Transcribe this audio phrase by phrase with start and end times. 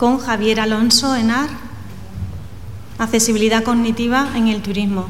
[0.00, 1.50] con Javier Alonso Enar,
[2.98, 5.08] accesibilidad cognitiva en el turismo.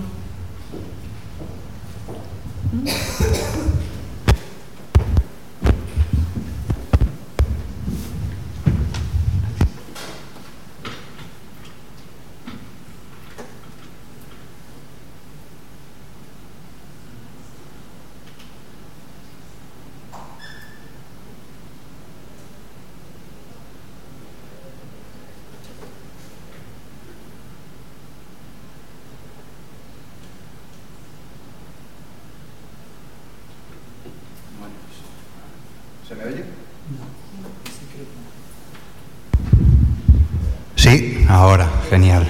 [41.31, 42.29] Ahora, genial.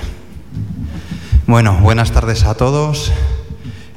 [1.46, 3.10] Bueno, buenas tardes a todos.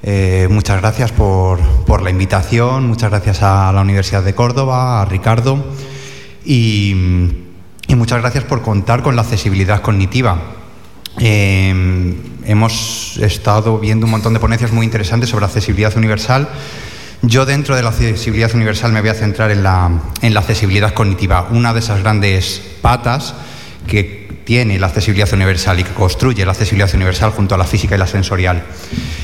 [0.01, 1.59] Eh, muchas gracias por,
[2.01, 5.61] la invitación, muchas gracias a la Universidad de Córdoba, a Ricardo
[6.45, 6.95] y,
[7.89, 10.37] muchas gracias por contar con la accesibilidad cognitiva.
[11.19, 16.47] Eh, hemos estado viendo un montón de ponencias muy interesantes sobre accesibilidad universal.
[17.21, 20.93] Yo dentro de la accesibilidad universal me voy a centrar en la, en la accesibilidad
[20.93, 23.35] cognitiva, una de esas grandes patas
[23.87, 27.95] que tiene la accesibilidad universal y que construye la accesibilidad universal junto a la física
[27.95, 28.63] y la sensorial.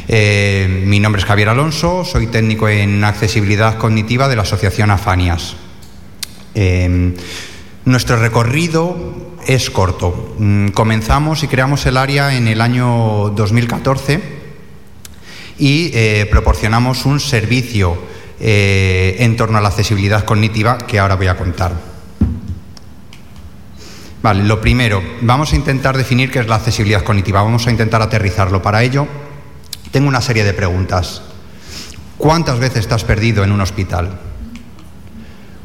[0.07, 5.55] Eh, mi nombre es Javier Alonso, soy técnico en accesibilidad cognitiva de la Asociación Afanias.
[6.55, 7.13] Eh,
[7.85, 10.35] nuestro recorrido es corto.
[10.39, 14.21] Mm, comenzamos y creamos el área en el año 2014
[15.57, 21.35] y eh, proporcionamos un servicio en torno a la accesibilidad cognitiva que ahora voy a
[21.35, 21.98] contar.
[24.21, 28.01] Vale, lo primero, vamos a intentar definir qué es la accesibilidad cognitiva, vamos a intentar
[28.01, 28.61] aterrizarlo.
[28.61, 29.07] Para ello,
[29.91, 31.21] tengo una serie de preguntas.
[32.17, 34.19] ¿Cuántas veces te has perdido en un hospital?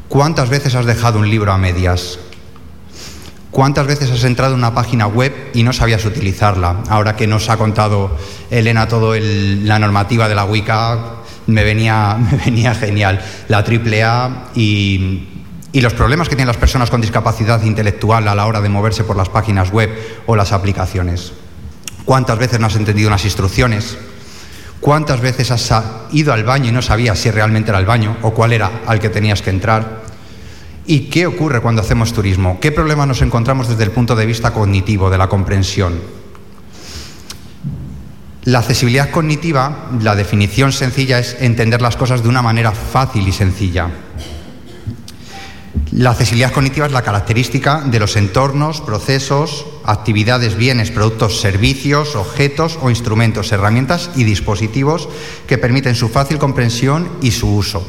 [0.07, 2.17] ¿Cuántas veces has dejado un libro a medias?
[3.51, 6.83] ¿Cuántas veces has entrado en una página web y no sabías utilizarla?
[6.87, 8.17] Ahora que nos ha contado
[8.49, 11.15] Elena todo la normativa de la WICA,
[11.47, 13.21] me venía, me venía genial.
[13.49, 15.34] La AAA y
[15.75, 19.03] y los problemas que tienen las personas con discapacidad intelectual a la hora de moverse
[19.03, 19.89] por las páginas web
[20.25, 21.33] o las aplicaciones.
[22.05, 23.97] ¿Cuántas veces no has entendido unas instrucciones?
[24.79, 25.73] ¿Cuántas veces has
[26.13, 29.01] ido al baño y no sabías si realmente era el baño o cuál era al
[29.01, 30.03] que tenías que entrar?
[30.85, 32.57] ¿Y qué ocurre cuando hacemos turismo?
[32.61, 35.99] ¿Qué problemas nos encontramos desde el punto de vista cognitivo, de la comprensión?
[38.45, 43.33] La accesibilidad cognitiva, la definición sencilla es entender las cosas de una manera fácil y
[43.33, 43.89] sencilla.
[45.91, 52.79] La accesibilidad cognitiva es la característica de los entornos, procesos, actividades, bienes, productos, servicios, objetos
[52.81, 55.07] o instrumentos, herramientas y dispositivos
[55.47, 57.85] que permiten su fácil comprensión y su uso.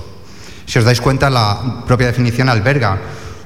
[0.67, 3.01] Si os dais cuenta, la propia definición alberga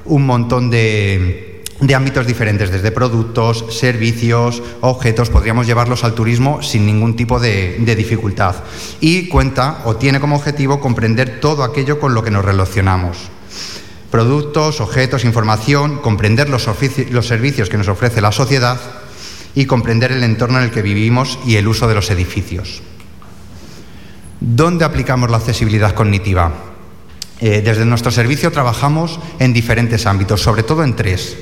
[0.05, 1.63] un montón de,
[1.95, 8.55] ámbitos diferentes, desde productos, servicios, objetos, podríamos llevarlos al turismo sin ningún tipo de, dificultad.
[8.99, 13.29] Y cuenta o tiene como objetivo comprender todo aquello con lo que nos relacionamos
[14.11, 18.79] productos, objetos, información, comprender los, servicios que nos ofrece la sociedad
[19.55, 22.81] y comprender el entorno en el que vivimos y el uso de los edificios.
[24.41, 26.51] ¿Dónde aplicamos la accesibilidad cognitiva?
[27.39, 31.37] Eh, desde nuestro servicio trabajamos en diferentes ámbitos, sobre todo en tres.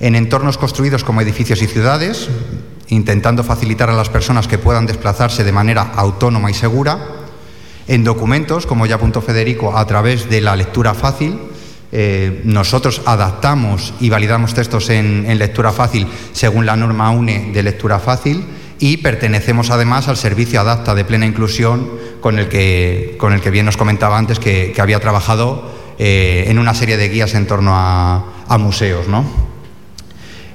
[0.00, 2.28] En entornos construidos como edificios y ciudades,
[2.88, 6.98] intentando facilitar a las personas que puedan desplazarse de manera autónoma y segura.
[7.88, 11.38] En documentos, como ya apuntó Federico, a través de la lectura fácil,
[11.92, 18.00] eh, nosotros adaptamos y validamos textos en, lectura fácil según la norma UNE de lectura
[18.00, 18.44] fácil
[18.80, 21.88] y pertenecemos además al servicio Adapta de plena inclusión
[22.20, 26.58] con el que, con el que bien nos comentaba antes que, había trabajado eh, en
[26.58, 29.06] una serie de guías en torno a, museos.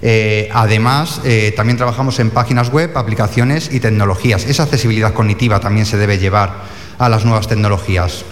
[0.01, 1.21] Eh, además,
[1.55, 4.45] también trabajamos en páginas web, aplicaciones y tecnologías.
[4.45, 6.63] Esa accesibilidad cognitiva también se debe llevar
[6.97, 8.25] a las nuevas tecnologías,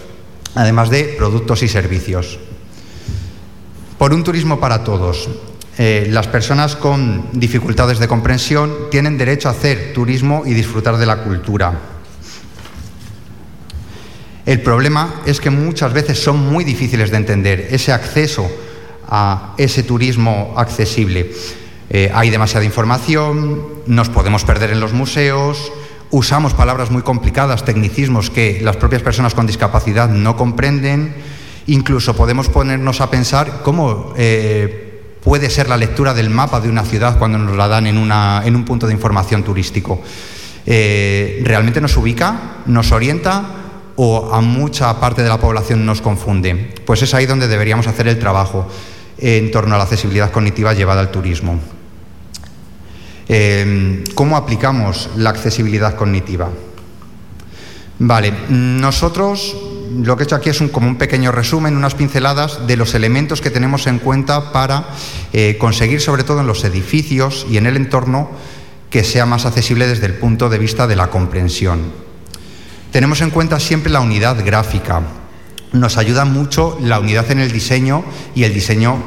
[0.55, 2.39] además de productos y servicios.
[3.99, 5.27] Por un turismo para todos.
[5.77, 11.06] Eh, las personas con dificultades de comprensión tienen derecho a hacer turismo y disfrutar de
[11.06, 11.77] la cultura.
[14.45, 18.50] El problema es que muchas veces son muy difíciles de entender ese acceso
[19.09, 21.33] a ese turismo accesible.
[21.89, 25.74] Eh, hay demasiada información, nos podemos perder en los museos,
[26.09, 31.13] usamos palabras muy complicadas, tecnicismos que las propias personas con discapacidad no comprenden
[31.69, 36.83] Incluso podemos ponernos a pensar cómo eh, puede ser la lectura del mapa de una
[36.83, 40.01] ciudad cuando nos la dan en, un punto de información turístico.
[40.66, 43.44] Eh, ¿Realmente nos ubica, nos orienta
[43.98, 46.74] o a mucha parte de la población nos confunde?
[46.86, 48.68] Pues es ahí donde deberíamos hacer el trabajo.
[49.19, 51.60] en torno a la accesibilidad cognitiva llevada al turismo.
[53.27, 56.50] Eh, ¿Cómo aplicamos la accesibilidad cognitiva?
[58.00, 59.56] Vale, nosotros
[59.91, 62.94] lo que he hecho aquí es un, como un pequeño resumen, unas pinceladas de los
[62.94, 64.89] elementos que tenemos en cuenta para
[65.33, 68.30] eh, conseguir, sobre todo en los edificios y en el entorno,
[68.89, 71.91] que sea más accesible desde el punto de vista de la comprensión.
[72.91, 75.01] Tenemos en cuenta siempre la unidad gráfica.
[75.74, 78.03] Nos ayuda mucho la unidad en el diseño
[78.33, 78.97] y el diseño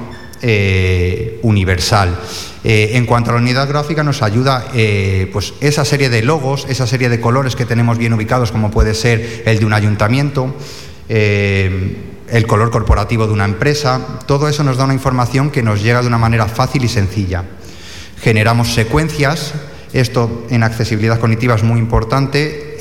[0.44, 2.18] eh, universal.
[2.64, 6.66] Eh, en cuanto a la unidad gráfica, nos ayuda eh, pues esa serie de logos,
[6.68, 10.54] esa serie de colores que tenemos bien ubicados, como puede ser el de un ayuntamiento,
[11.08, 14.18] el color corporativo de una empresa.
[14.26, 17.44] Todo eso nos da una información que nos llega de una manera fácil y sencilla.
[18.20, 19.54] Generamos secuencias
[19.92, 22.76] esto en accesibilidad cognitiva es muy importante.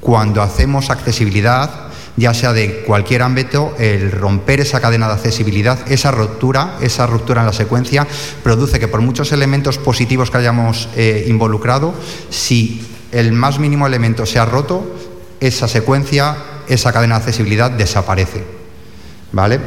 [0.00, 1.87] Cuando hacemos accesibilidad,
[2.18, 7.42] ya sea de cualquier ámbito, el romper esa cadena de accesibilidad, esa ruptura, esa ruptura
[7.42, 8.06] en la secuencia,
[8.42, 11.94] produce que por muchos elementos positivos que hayamos eh, involucrado,
[12.28, 14.96] si el más mínimo elemento se ha roto,
[15.38, 16.36] esa secuencia,
[16.68, 18.42] esa cadena de accesibilidad desaparece.
[19.30, 19.60] ¿Vale?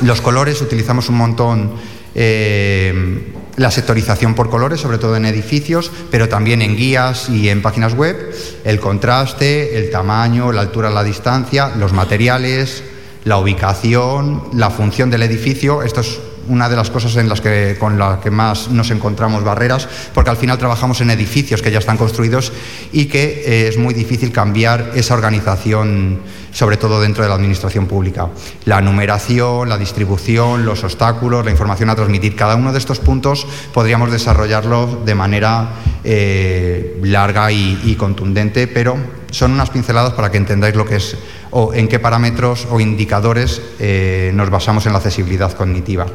[0.00, 1.72] Los colores utilizamos un montón.
[2.14, 7.62] Eh, la sectorización por colores, sobre todo en edificios, pero también en guías y en
[7.62, 8.34] páginas web,
[8.64, 12.82] el contraste, el tamaño, la altura, la distancia, los materiales,
[13.24, 15.82] la ubicación, la función del edificio.
[15.82, 19.44] Esto es una de las cosas en las que, con las que más nos encontramos
[19.44, 22.52] barreras, porque al final trabajamos en edificios que ya están construidos
[22.92, 26.20] y que eh, es muy difícil cambiar esa organización,
[26.54, 28.28] sobre todo dentro de la administración pública.
[28.64, 33.46] La numeración, la distribución, los obstáculos, la información a transmitir, cada uno de estos puntos
[33.74, 35.74] podríamos desarrollarlo de manera
[36.04, 38.96] eh, larga y, contundente, pero
[39.30, 41.16] son unas pinceladas para que entendáis lo que es
[41.50, 46.06] o en qué parámetros o indicadores eh, nos basamos en la accesibilidad cognitiva.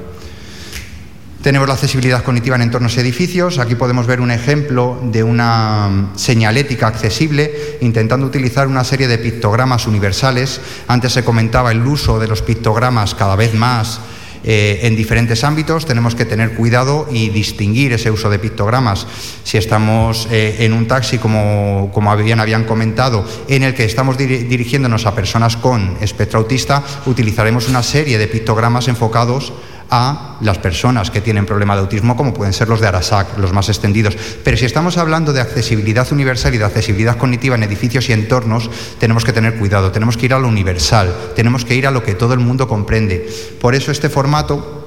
[1.41, 3.59] Tenemos la accesibilidad cognitiva en entornos y edificios.
[3.59, 9.87] Aquí podemos ver un ejemplo de una señalética accesible intentando utilizar una serie de pictogramas
[9.87, 10.59] universales.
[10.89, 14.01] Antes se comentaba el uso de los pictogramas cada vez más
[14.43, 15.85] eh, en diferentes ámbitos.
[15.85, 19.07] Tenemos que tener cuidado y distinguir ese uso de pictogramas.
[19.45, 24.17] Si estamos eh, en un taxi, como, como habían, habían comentado, en el que estamos
[24.17, 29.53] dirigiéndonos a personas con espectro autista, utilizaremos una serie de pictogramas enfocados
[29.89, 33.53] a las personas que tienen problema de autismo, como pueden ser los de Arasac, los
[33.53, 34.17] más extendidos.
[34.43, 38.69] Pero si estamos hablando de accesibilidad universal y de accesibilidad cognitiva en edificios y entornos,
[38.99, 42.03] tenemos que tener cuidado, tenemos que ir a lo universal, tenemos que ir a lo
[42.03, 43.29] que todo el mundo comprende.
[43.59, 44.79] Por eso este formato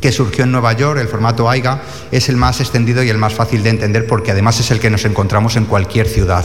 [0.00, 3.34] que surgió en Nueva York, el formato AIGA, es el más extendido y el más
[3.34, 6.44] fácil de entender porque además es el que nos encontramos en cualquier ciudad.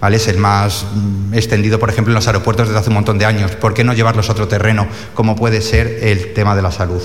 [0.00, 0.16] ¿Vale?
[0.16, 3.24] Es el más mm, extendido, por ejemplo, en los aeropuertos desde hace un montón de
[3.24, 3.52] años.
[3.56, 7.02] ¿Por qué no llevarlos a otro terreno, como puede ser el tema de la salud?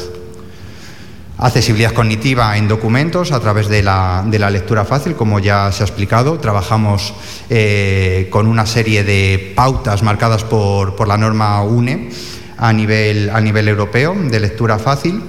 [1.37, 6.37] Accesibilidad cognitiva en documentos a través de la, lectura fácil, como ya se ha explicado.
[6.37, 7.13] Trabajamos
[7.49, 12.09] eh, con una serie de pautas marcadas por, la norma UNE
[12.57, 15.23] a nivel, a nivel europeo de lectura fácil.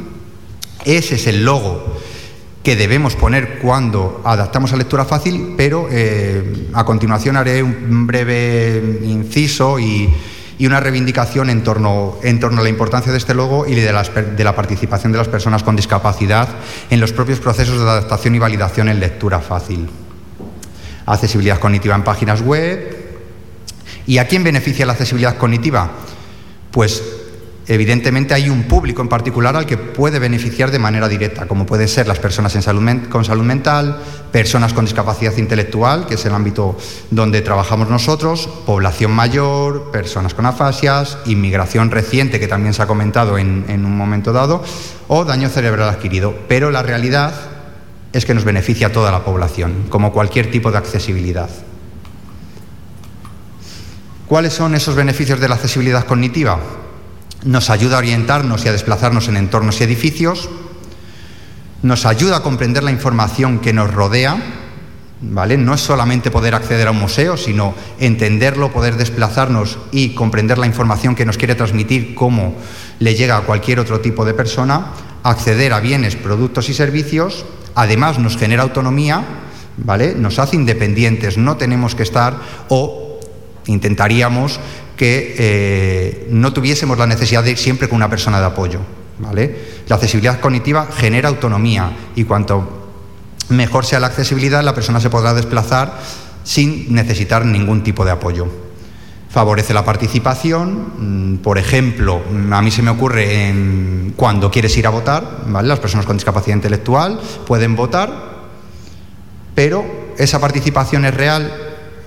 [0.85, 1.83] Ese es el logo
[2.63, 9.01] que debemos poner cuando adaptamos a lectura fácil, pero eh, a continuación haré un breve
[9.05, 10.13] inciso y,
[10.59, 13.83] y una reivindicación en torno, en torno a la importancia de este logo y de,
[13.83, 16.49] de la participación de las personas con discapacidad
[16.91, 19.89] en los propios procesos de adaptación y validación en lectura fácil.
[21.07, 23.03] Accesibilidad cognitiva en páginas web.
[24.07, 25.91] ¿Y a quién beneficia la accesibilidad cognitiva?
[26.71, 27.03] Pues
[27.67, 31.89] Evidentemente hay un público en particular al que puede beneficiar de manera directa, como pueden
[31.89, 32.55] ser las personas
[33.09, 36.77] con salud mental, personas con discapacidad intelectual, que es el ámbito
[37.11, 43.39] donde trabajamos nosotros, población mayor, personas con afasias, inmigración reciente, que también se ha comentado
[43.39, 44.63] en, en un momento dado,
[45.09, 46.35] o daño cerebral adquirido.
[46.47, 47.33] Pero la realidad
[48.13, 51.49] es que nos beneficia a toda la población, como cualquier tipo de accesibilidad.
[54.27, 56.84] ¿Cuáles son esos beneficios de la accesibilidad cognitiva?
[57.45, 60.49] Nos ayuda a orientarnos y a desplazarnos en entornos y edificios,
[61.83, 64.37] nos ayuda a comprender la información que nos rodea,
[65.21, 65.59] ¿vale?
[65.59, 70.67] No es solamente poder acceder a un museo, sino entenderlo, poder desplazarnos y comprender la
[70.67, 72.55] información que nos quiere transmitir, cómo
[72.99, 74.87] le llega a cualquier otro tipo de persona,
[75.23, 79.23] acceder a bienes, productos y servicios, además nos genera autonomía,
[79.77, 80.15] ¿vale?
[80.15, 83.21] Nos hace independientes, no tenemos que estar o
[83.67, 84.61] intentaríamos
[84.97, 88.81] que eh, no tuviésemos la necesidad de ir siempre con una persona de apoyo.
[89.19, 89.57] ¿vale?
[89.89, 92.85] La accesibilidad cognitiva genera autonomía y cuanto
[93.49, 95.99] mejor sea la accesibilidad, la persona se podrá desplazar
[96.45, 98.47] sin necesitar ningún tipo de apoyo.
[99.31, 101.35] favorece la participación.
[101.35, 102.23] Mm, por ejemplo,
[102.53, 103.53] a mí se me ocurre
[104.15, 108.13] cuando quieres ir a votar, las personas con discapacidad intelectual pueden votar,
[109.57, 109.85] pero
[110.19, 111.53] esa participación es real.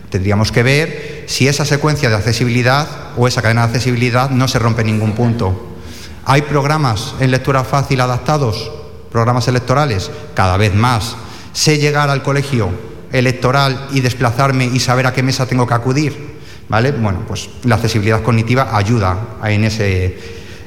[0.09, 4.59] Tendríamos que ver si esa secuencia de accesibilidad o esa cadena de accesibilidad no se
[4.59, 5.75] rompe en ningún punto.
[6.25, 8.71] ¿Hay programas en lectura fácil adaptados?
[9.11, 10.09] ¿Programas electorales?
[10.33, 11.17] Cada vez más.
[11.51, 12.69] ¿Sé llegar al colegio
[13.11, 16.37] electoral y desplazarme y saber a qué mesa tengo que acudir?
[16.69, 16.93] ¿Vale?
[16.93, 20.17] Bueno, pues la accesibilidad cognitiva ayuda en, ese,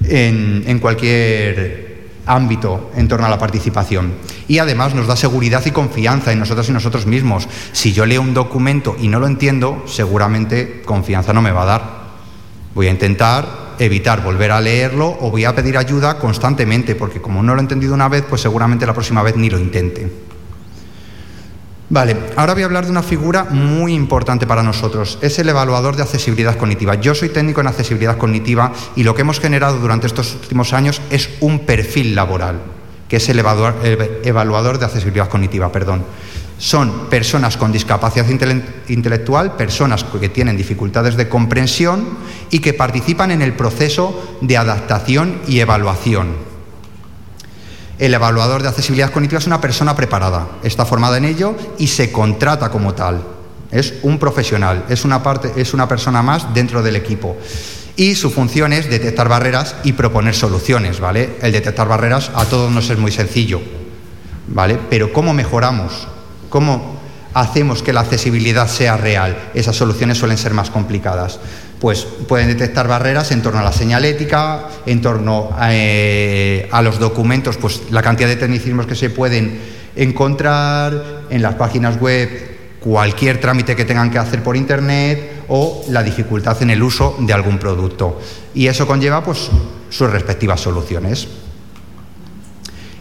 [0.05, 1.90] en, cualquier
[2.27, 4.15] ámbito en torno a la participación.
[4.49, 7.49] Y además nos da seguridad y confianza en nosotros y nosotros mismos.
[7.73, 11.67] Si yo leo un documento y no lo entiendo, seguramente confianza no me va a
[11.67, 12.01] dar.
[12.75, 17.43] Voy a intentar evitar volver a leerlo o voy a pedir ayuda constantemente, porque como
[17.43, 20.30] no lo he entendido una vez, pues seguramente la próxima vez ni lo intente.
[21.93, 25.19] Vale, ahora voy a hablar de una figura muy importante para nosotros.
[25.23, 26.95] Es el evaluador de accesibilidad cognitiva.
[26.95, 31.03] Yo soy técnico en accesibilidad cognitiva y lo que hemos generado durante estos últimos años
[31.11, 32.61] es un perfil laboral,
[33.09, 35.73] que es el evaluador, de accesibilidad cognitiva.
[35.73, 36.05] Perdón.
[36.59, 38.27] Son personas con discapacidad
[38.87, 42.07] intelectual, personas que tienen dificultades de comprensión
[42.51, 46.50] y que participan en el proceso de adaptación y evaluación.
[48.01, 52.11] El evaluador de accesibilidad cognitiva es una persona preparada, está formada en ello y se
[52.11, 53.23] contrata como tal.
[53.71, 57.37] Es un profesional, es una, parte, es una persona más dentro del equipo.
[57.97, 61.37] Y su función es detectar barreras y proponer soluciones, ¿vale?
[61.43, 63.61] El detectar barreras a todos nos es muy sencillo,
[64.49, 64.79] ¿vale?
[64.89, 66.09] Pero ¿cómo mejoramos?
[66.49, 66.99] ¿Cómo
[67.35, 69.51] hacemos que la accesibilidad sea real?
[69.53, 71.39] Esas soluciones suelen ser más complicadas
[71.81, 77.57] pues pueden detectar barreras en torno a la señalética, en torno eh, a, los documentos,
[77.57, 79.59] pues la cantidad de tecnicismos que se pueden
[79.97, 82.29] encontrar en las páginas web,
[82.81, 87.33] cualquier trámite que tengan que hacer por internet o la dificultad en el uso de
[87.33, 88.21] algún producto.
[88.55, 89.51] Y eso conlleva pues
[89.89, 91.29] sus respectivas soluciones.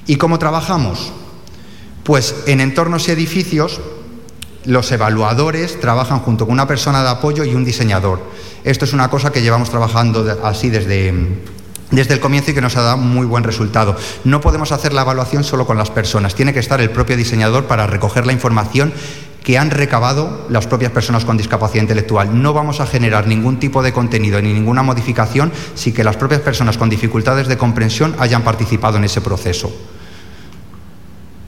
[0.07, 1.11] ¿Y cómo trabajamos?
[2.03, 3.81] Pues en entornos y edificios
[4.65, 8.21] los evaluadores trabajan junto con una persona de apoyo y un diseñador.
[8.63, 11.13] Esto es una cosa que llevamos trabajando así desde,
[11.91, 13.95] desde el comienzo y que nos ha dado muy buen resultado.
[14.23, 17.65] No podemos hacer la evaluación solo con las personas, tiene que estar el propio diseñador
[17.65, 18.93] para recoger la información
[19.43, 22.41] que han recabado las propias personas con discapacidad intelectual.
[22.41, 26.41] No vamos a generar ningún tipo de contenido ni ninguna modificación si que las propias
[26.41, 29.71] personas con dificultades de comprensión hayan participado en ese proceso.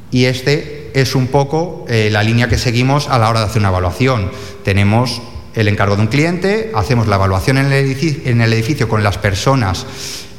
[0.09, 3.61] Y este es un poco eh, la línea que seguimos a la hora de hacer
[3.61, 4.31] una evaluación.
[4.63, 5.21] Tenemos
[5.53, 9.85] el encargo de un cliente, hacemos la evaluación en el edificio, con las personas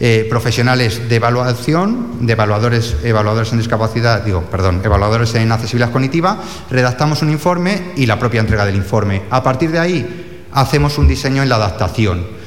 [0.01, 6.43] eh, profesionales de evaluación, de evaluadores, evaluadores en discapacidad, digo, perdón, evaluadores en accesibilidad cognitiva,
[6.71, 9.23] redactamos un informe y la propia entrega del informe.
[9.31, 12.42] A partir de ahí hacemos un diseño en la adaptación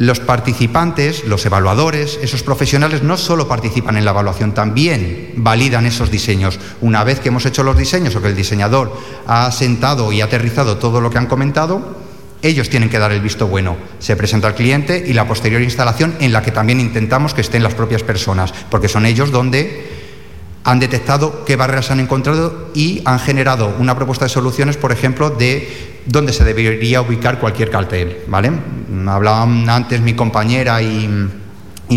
[0.00, 6.10] los participantes, los evaluadores, esos profesionales no solo participan en la evaluación, también validan esos
[6.10, 6.58] diseños.
[6.80, 10.78] Una vez que hemos hecho los diseños o que el diseñador ha sentado y aterrizado
[10.78, 11.98] todo lo que han comentado,
[12.40, 13.76] ellos tienen que dar el visto bueno.
[13.98, 17.62] Se presenta al cliente y la posterior instalación en la que también intentamos que estén
[17.62, 19.99] las propias personas, porque son ellos donde
[20.64, 25.30] han detectado qué barreras han encontrado y han generado una propuesta de soluciones, por ejemplo,
[25.30, 28.52] de dónde se debería ubicar cualquier cartel, ¿vale?
[29.06, 31.08] Hablaban antes mi compañera y,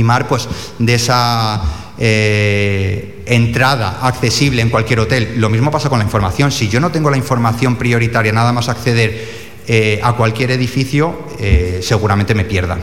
[0.04, 0.48] Mar, pues,
[0.80, 1.62] de esa
[1.98, 5.34] eh, entrada accesible en cualquier hotel.
[5.38, 6.52] Lo mismo pasa con la información.
[6.52, 11.80] Si yo no tengo la información prioritaria, nada más acceder eh, a cualquier edificio, eh,
[11.84, 12.78] seguramente me pierda.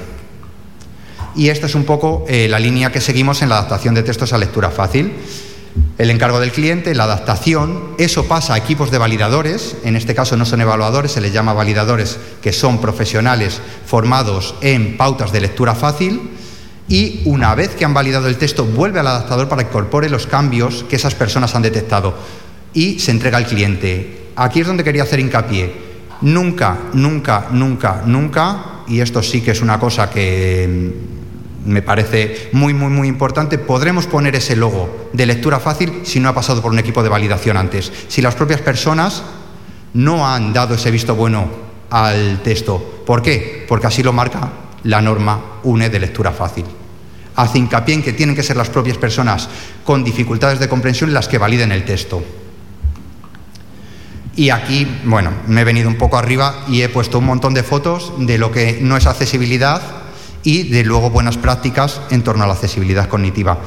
[1.36, 4.38] Y esta es un poco la línea que seguimos en la adaptación de textos a
[4.38, 5.12] lectura fácil
[5.98, 10.36] el encargo del cliente, la adaptación, eso pasa a equipos de validadores, en este caso
[10.36, 15.74] no son evaluadores, se les llama validadores, que son profesionales formados en pautas de lectura
[15.74, 16.30] fácil,
[16.88, 20.26] y una vez que han validado el texto, vuelve al adaptador para que incorpore los
[20.26, 22.14] cambios que esas personas han detectado
[22.74, 24.30] y se entrega al cliente.
[24.36, 25.72] Aquí es donde quería hacer hincapié.
[26.22, 31.19] Nunca, nunca, nunca, nunca, y esto sí que es una cosa que
[31.64, 36.28] me parece muy, muy, muy importante, podremos poner ese logo de lectura fácil si no
[36.28, 37.92] ha pasado por un equipo de validación antes.
[38.08, 39.22] Si las propias personas
[39.94, 41.48] no han dado ese visto bueno
[41.90, 43.02] al texto.
[43.04, 43.64] ¿Por qué?
[43.68, 44.50] Porque así lo marca
[44.84, 46.64] la norma UNE de lectura fácil.
[47.36, 49.48] Hace hincapié en que tienen que ser las propias personas
[49.84, 52.22] con dificultades de comprensión las que validen el texto.
[54.36, 57.62] Y aquí, bueno, me he venido un poco arriba y he puesto un montón de
[57.62, 59.99] fotos de lo que no es accesibilidad
[60.42, 63.58] y de luego buenas prácticas en torno a la accesibilidad cognitiva.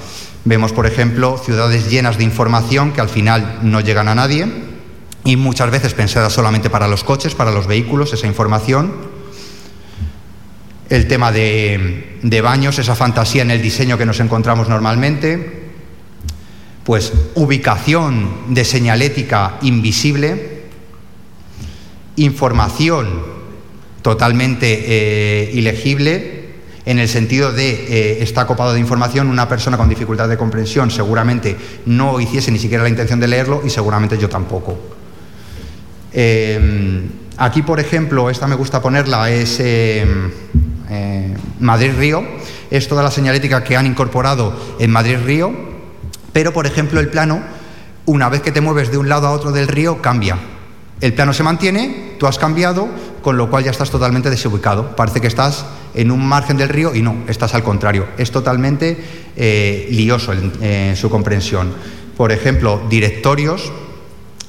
[0.46, 4.48] Vemos, por ejemplo, ciudades llenas de información que al final no llegan a nadie
[5.24, 9.13] y muchas veces pensadas solamente para los coches, para los vehículos, esa información.
[10.89, 15.72] el tema de, de baños, esa fantasía en el diseño que nos encontramos normalmente,
[16.84, 20.63] pues ubicación de señalética invisible,
[22.18, 23.24] información
[24.01, 26.42] totalmente eh, ilegible,
[26.86, 30.92] en el sentido de eh, está copado de información, una persona con dificultad de comprensión
[30.92, 34.78] seguramente no hiciese ni siquiera la intención de leerlo y seguramente yo tampoco.
[36.12, 37.02] Eh,
[37.38, 39.62] aquí, por ejemplo, esta me gusta ponerla, es
[41.60, 42.24] Madrid-Río,
[42.70, 45.74] es toda la señalética que han incorporado en Madrid-Río,
[46.34, 47.42] pero, por ejemplo, el plano,
[48.06, 50.38] una vez que te mueves de un lado a otro del río, cambia.
[51.00, 52.90] El plano se mantiene, tú has cambiado,
[53.24, 54.96] con lo cual ya estás totalmente desubicado.
[54.96, 55.65] Parece que estás
[55.96, 58.06] en un margen del río y no, estás al contrario.
[58.18, 58.98] Es totalmente
[59.36, 61.74] eh, lioso en su comprensión.
[62.15, 63.72] Por ejemplo, directorios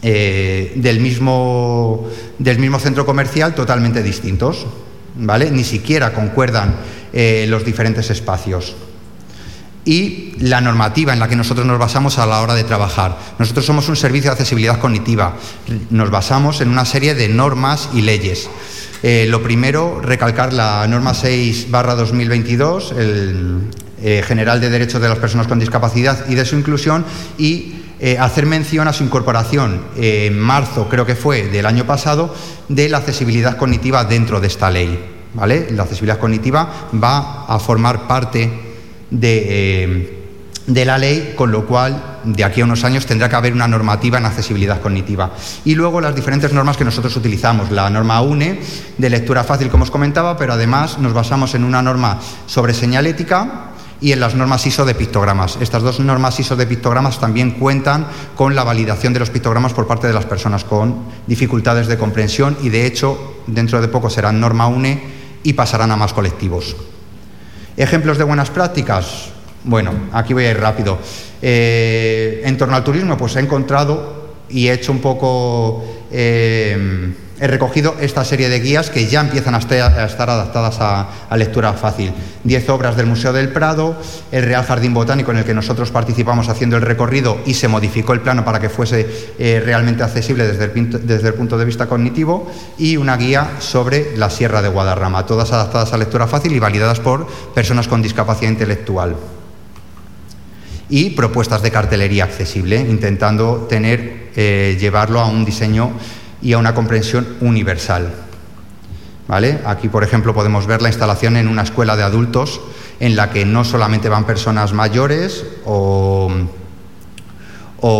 [0.02, 2.06] eh, del, mismo,
[2.38, 4.66] del mismo centro comercial totalmente distintos.
[5.14, 5.50] ¿vale?
[5.50, 6.74] Ni siquiera concuerdan
[7.12, 8.74] eh, los diferentes espacios
[9.84, 13.18] y la normativa en la que nosotros nos basamos a la hora de trabajar.
[13.38, 15.36] Nosotros somos un servicio de accesibilidad cognitiva.
[15.90, 18.48] Nos basamos en una serie de normas y leyes.
[19.02, 23.60] Eh, lo primero, recalcar la norma 6 2022, el
[24.02, 27.04] eh, General de Derechos de las Personas con Discapacidad y de su inclusión,
[27.36, 32.34] y eh, hacer mención a su incorporación en marzo, creo que fue, del año pasado,
[32.68, 34.98] de la accesibilidad cognitiva dentro de esta ley.
[35.34, 35.68] ¿vale?
[35.70, 38.63] La accesibilidad cognitiva va a formar parte
[39.10, 40.20] eh,
[40.66, 43.68] de, la ley, con lo cual de aquí a unos años tendrá que haber una
[43.68, 45.32] normativa en accesibilidad cognitiva.
[45.64, 47.70] Y luego las diferentes normas que nosotros utilizamos.
[47.70, 48.60] La norma UNE
[48.96, 53.70] de lectura fácil, como os comentaba, pero además nos basamos en una norma sobre señalética
[54.00, 55.56] y en las normas ISO de pictogramas.
[55.60, 58.06] Estas dos normas ISO de pictogramas también cuentan
[58.36, 62.56] con la validación de los pictogramas por parte de las personas con dificultades de comprensión
[62.62, 65.02] y de hecho dentro de poco serán norma UNE
[65.42, 66.76] y pasarán a más colectivos.
[67.76, 69.30] Ejemplos de buenas prácticas.
[69.64, 70.98] Bueno, aquí voy a ir rápido.
[71.42, 77.46] Eh, en torno al turismo, pues he encontrado y he hecho un poco, eh, he
[77.46, 82.12] recogido esta serie de guías que ya empiezan a estar, adaptadas a, lectura fácil.
[82.44, 83.96] Diez obras del Museo del Prado,
[84.30, 88.12] el Real Jardín Botánico en el que nosotros participamos haciendo el recorrido y se modificó
[88.12, 92.96] el plano para que fuese eh, realmente accesible desde el, punto de vista cognitivo y
[92.96, 97.26] una guía sobre la Sierra de Guadarrama, todas adaptadas a lectura fácil y validadas por
[97.54, 99.16] personas con discapacidad intelectual
[100.88, 105.92] y propuestas de cartelería accesible, intentando tener, eh, llevarlo a un diseño
[106.44, 108.12] y a una comprensión universal.
[109.26, 109.60] ¿Vale?
[109.64, 112.60] Aquí, por ejemplo, podemos ver la instalación en una escuela de adultos
[113.00, 116.30] en la que no solamente van personas mayores o,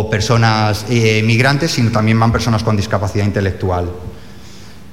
[0.09, 3.89] personas eh, migrantes, sino también van personas con discapacidad intelectual.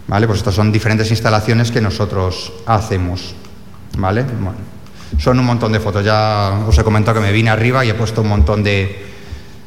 [0.08, 0.26] ¿Vale?
[0.26, 3.34] Pues estas son diferentes instalaciones que nosotros hacemos.
[3.98, 4.24] ¿Vale?
[5.18, 6.02] son un montón de fotos.
[6.04, 9.06] Ya os he comentado que me vine arriba y he puesto un montón de.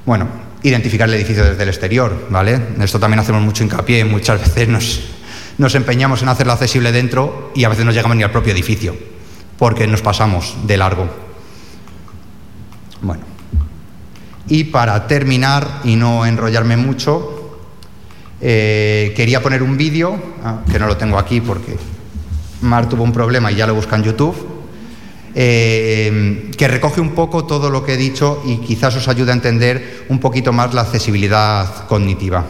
[0.06, 0.28] Bueno,
[0.68, 2.60] identificar el edificio desde el exterior, ¿vale?
[2.80, 5.02] Esto también hacemos mucho hincapié, muchas veces nos,
[5.60, 8.96] nos empeñamos en hacerlo accesible dentro y a veces no llegamos ni al propio edificio,
[9.60, 11.08] porque nos pasamos de largo.
[13.02, 13.24] Bueno,
[14.48, 17.60] y para terminar y no enrollarme mucho,
[18.42, 21.78] eh, quería poner un vídeo, ah, que no lo tengo aquí porque
[22.62, 24.55] Mar tuvo un problema y ya lo busca en YouTube
[25.36, 29.36] eh, que recoge un poco todo lo que he dicho y quizás os ayude a
[29.36, 32.46] entender un poquito más la accesibilidad cognitiva.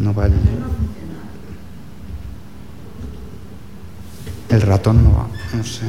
[0.00, 0.32] No va el...
[4.48, 5.86] el ratón no va, no sé.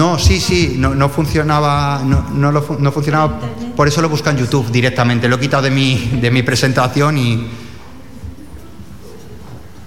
[0.00, 3.38] No, sí, sí, no, funcionaba, no, no, funcionaba,
[3.76, 7.18] por eso lo buscan en YouTube directamente, lo he quitado de mi, de mi presentación
[7.18, 7.50] y...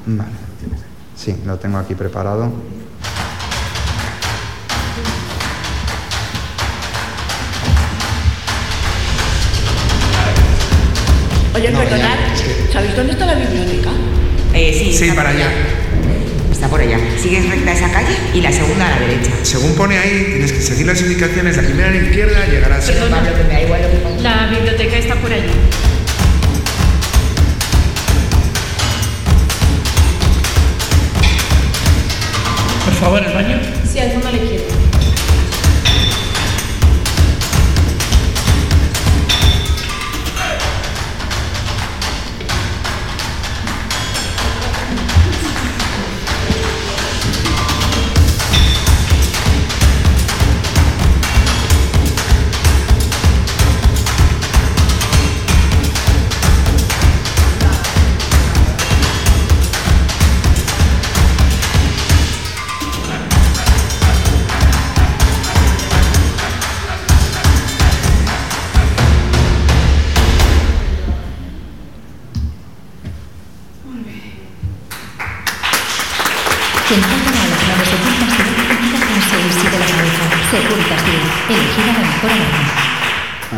[0.05, 0.29] Vale,
[1.15, 2.53] sí, lo tengo aquí preparado.
[11.55, 12.17] Oye, perdonad,
[12.71, 13.89] ¿sabéis dónde está la biblioteca?
[14.53, 15.72] Eh, sí, sí para allá
[16.69, 16.97] por allá.
[17.21, 19.31] Sigues recta esa calle y la segunda a la derecha.
[19.43, 21.57] Según pone ahí, tienes que seguir las indicaciones.
[21.57, 22.93] La primera a la izquierda llegarás a...
[23.09, 25.51] Pablo, que me da igual lo que La biblioteca está por allí.
[32.85, 33.59] Por favor, el baño.
[33.91, 33.99] Sí,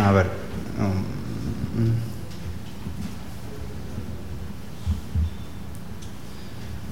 [0.05, 0.45] A ver.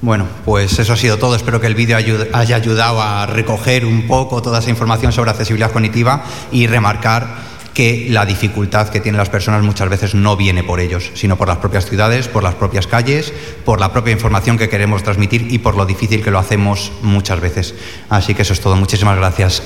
[0.01, 1.33] Bueno, pues eso ha sido todo.
[1.33, 1.95] Espero que el vídeo
[2.33, 8.07] haya ayudado a recoger un poco toda esa información sobre accesibilidad cognitiva y remarcar que
[8.09, 11.57] la dificultad que tienen las personas muchas veces no viene por ellos, sino por las
[11.57, 13.33] propias ciudades, por las propias calles,
[13.65, 17.39] por la propia información que queremos transmitir y por lo difícil que lo hacemos muchas
[17.39, 17.75] veces.
[18.09, 18.75] Así que eso es todo.
[18.75, 19.63] Muchísimas gracias.